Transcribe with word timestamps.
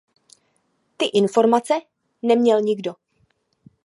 Ty 0.97 1.05
informace 1.05 1.73
neměl 2.21 2.61
nikdo. 2.61 2.95